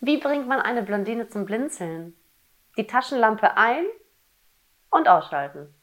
[0.00, 2.16] Wie bringt man eine Blondine zum Blinzeln?
[2.76, 3.84] Die Taschenlampe ein
[4.90, 5.74] und ausschalten.